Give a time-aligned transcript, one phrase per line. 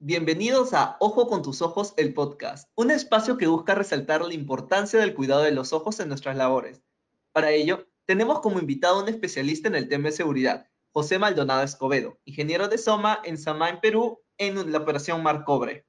[0.00, 5.00] Bienvenidos a Ojo con tus ojos, el podcast, un espacio que busca resaltar la importancia
[5.00, 6.84] del cuidado de los ojos en nuestras labores.
[7.32, 11.64] Para ello, tenemos como invitado a un especialista en el tema de seguridad, José Maldonado
[11.64, 15.84] Escobedo, ingeniero de Soma en Samá, en Perú, en la operación Mar Cobre.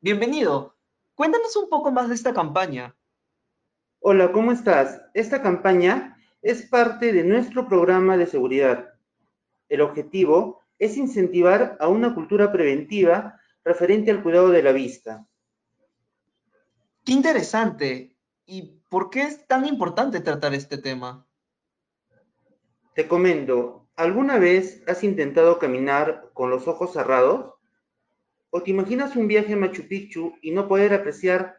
[0.00, 0.78] Bienvenido.
[1.14, 2.96] Cuéntanos un poco más de esta campaña.
[4.00, 5.02] Hola, ¿cómo estás?
[5.12, 8.94] Esta campaña es parte de nuestro programa de seguridad.
[9.68, 15.26] El objetivo es incentivar a una cultura preventiva referente al cuidado de la vista.
[17.04, 18.16] Qué interesante.
[18.46, 21.26] ¿Y por qué es tan importante tratar este tema?
[22.94, 27.54] Te comento, ¿alguna vez has intentado caminar con los ojos cerrados?
[28.50, 31.56] ¿O te imaginas un viaje a Machu Picchu y no poder apreciar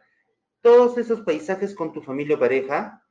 [0.62, 3.02] todos esos paisajes con tu familia o pareja?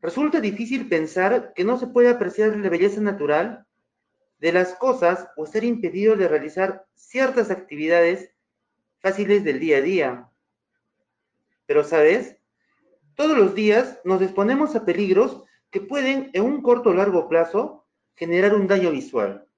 [0.00, 3.66] Resulta difícil pensar que no se puede apreciar la belleza natural
[4.44, 8.30] de las cosas o ser impedido de realizar ciertas actividades
[8.98, 10.30] fáciles del día a día.
[11.64, 12.36] Pero, ¿sabes?
[13.14, 17.86] Todos los días nos exponemos a peligros que pueden, en un corto o largo plazo,
[18.16, 19.48] generar un daño visual.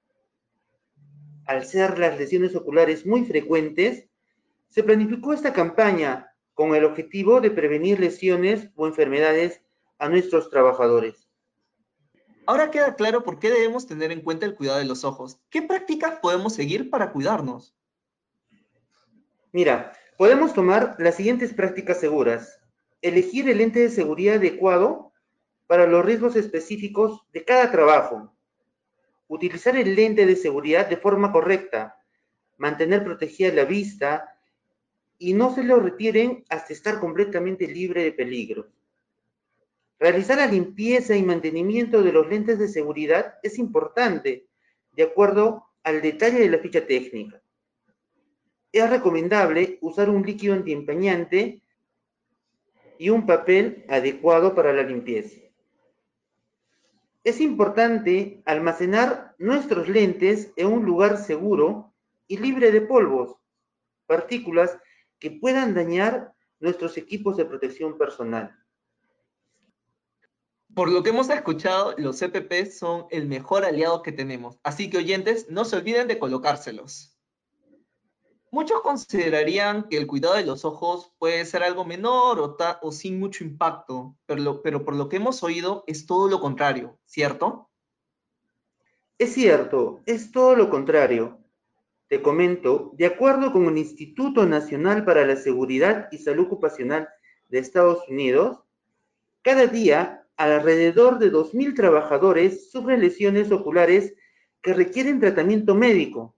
[1.46, 4.06] Al ser las lesiones oculares muy frecuentes,
[4.68, 9.62] se planificó esta campaña con el objetivo de prevenir lesiones o enfermedades
[9.98, 11.25] a nuestros trabajadores.
[12.47, 15.41] Ahora queda claro por qué debemos tener en cuenta el cuidado de los ojos.
[15.50, 17.75] ¿Qué prácticas podemos seguir para cuidarnos?
[19.53, 22.61] Mira, podemos tomar las siguientes prácticas seguras.
[23.03, 25.12] Elegir el lente de seguridad adecuado
[25.66, 28.33] para los riesgos específicos de cada trabajo.
[29.27, 32.00] Utilizar el lente de seguridad de forma correcta.
[32.58, 34.38] Mantener protegida la vista
[35.19, 38.69] y no se lo retiren hasta estar completamente libre de peligro.
[39.98, 44.47] Realizar la limpieza y mantenimiento de los lentes de seguridad es importante,
[44.92, 47.41] de acuerdo al detalle de la ficha técnica.
[48.72, 51.62] Es recomendable usar un líquido antiempañante
[52.98, 55.41] y un papel adecuado para la limpieza.
[57.25, 61.94] Es importante almacenar nuestros lentes en un lugar seguro
[62.28, 63.37] y libre de polvos,
[64.06, 64.78] partículas
[65.19, 68.56] que puedan dañar nuestros equipos de protección personal.
[70.76, 74.98] Por lo que hemos escuchado, los CPP son el mejor aliado que tenemos, así que
[74.98, 77.16] oyentes, no se olviden de colocárselos.
[78.50, 83.19] Muchos considerarían que el cuidado de los ojos puede ser algo menor o, o sin
[83.19, 87.70] mucho impacto, pero, pero por lo que hemos oído es todo lo contrario, ¿cierto?
[89.16, 91.38] Es cierto, es todo lo contrario.
[92.06, 97.08] Te comento, de acuerdo con el Instituto Nacional para la Seguridad y Salud Ocupacional
[97.48, 98.58] de Estados Unidos,
[99.41, 104.14] cada día alrededor de 2.000 trabajadores sufren lesiones oculares
[104.62, 106.36] que requieren tratamiento médico.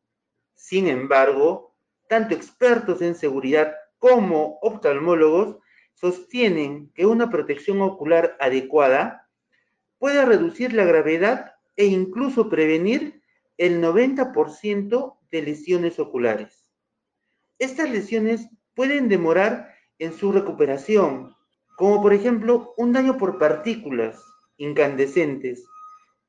[0.54, 1.76] Sin embargo,
[2.08, 5.56] tanto expertos en seguridad como oftalmólogos
[5.94, 9.28] sostienen que una protección ocular adecuada
[9.98, 13.22] puede reducir la gravedad e incluso prevenir
[13.56, 16.70] el 90% de lesiones oculares.
[17.58, 21.34] Estas lesiones pueden demorar en su recuperación,
[21.78, 24.20] como por ejemplo un daño por partículas
[24.56, 25.64] incandescentes.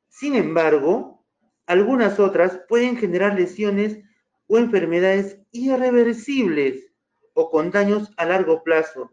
[0.08, 1.26] Sin embargo,
[1.66, 4.00] algunas otras pueden generar lesiones
[4.46, 6.94] o enfermedades irreversibles
[7.34, 9.12] o con daños a largo plazo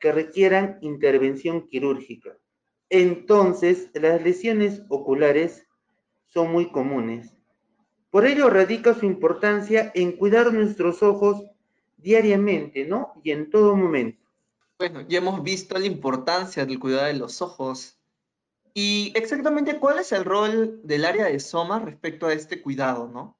[0.00, 2.38] que requieran intervención quirúrgica.
[2.88, 5.66] Entonces, las lesiones oculares
[6.28, 7.34] son muy comunes.
[8.08, 11.44] Por ello radica su importancia en cuidar nuestros ojos
[11.98, 13.12] diariamente, ¿no?
[13.22, 14.23] Y en todo momento.
[14.76, 17.96] Bueno, ya hemos visto la importancia del cuidado de los ojos.
[18.74, 23.38] Y exactamente cuál es el rol del área de SOMA respecto a este cuidado, ¿no?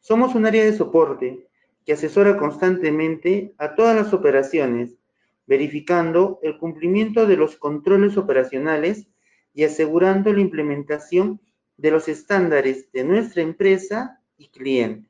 [0.00, 1.48] Somos un área de soporte
[1.86, 4.98] que asesora constantemente a todas las operaciones,
[5.46, 9.06] verificando el cumplimiento de los controles operacionales
[9.54, 11.40] y asegurando la implementación
[11.78, 15.08] de los estándares de nuestra empresa y cliente,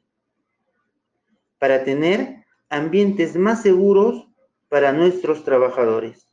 [1.59, 4.29] para tener ambientes más seguros
[4.75, 6.27] para nuestros trabajadores.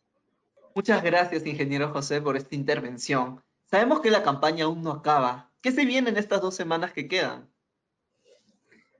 [0.73, 3.39] Muchas gracias, ingeniero José, por esta intervención.
[3.69, 5.51] Sabemos que la campaña aún no acaba.
[5.61, 7.47] ¿Qué se viene en estas dos semanas que quedan?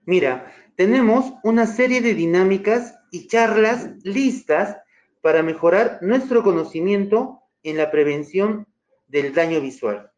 [0.06, 4.76] Mira, tenemos una serie de dinámicas y charlas listas
[5.22, 8.68] para mejorar nuestro conocimiento en la prevención
[9.08, 10.12] del daño visual.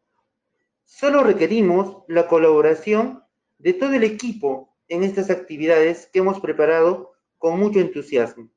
[0.83, 3.23] Solo requerimos la colaboración
[3.57, 8.51] de todo el equipo en estas actividades que hemos preparado con mucho entusiasmo.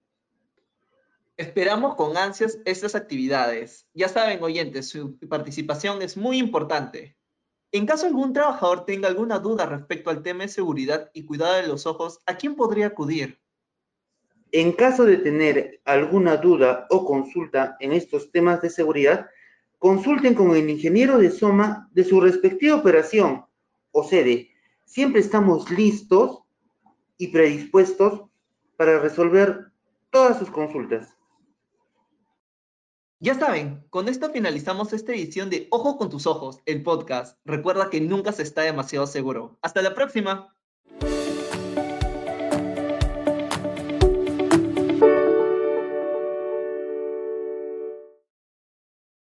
[1.38, 3.86] Esperamos con ansias estas actividades.
[3.94, 7.16] Ya saben, oyentes, su participación es muy importante.
[7.70, 11.68] En caso algún trabajador tenga alguna duda respecto al tema de seguridad y cuidado de
[11.68, 13.38] los ojos, ¿a quién podría acudir?
[14.50, 19.28] En caso de tener alguna duda o consulta en estos temas de seguridad,
[19.78, 23.44] consulten con el ingeniero de SOMA de su respectiva operación
[23.92, 24.50] o sede.
[24.86, 26.40] Siempre estamos listos
[27.16, 28.22] y predispuestos
[28.76, 29.70] para resolver
[30.10, 31.17] todas sus consultas.
[33.20, 37.36] Ya saben, con esto finalizamos esta edición de Ojo con tus ojos, el podcast.
[37.44, 39.58] Recuerda que nunca se está demasiado seguro.
[39.60, 40.56] Hasta la próxima.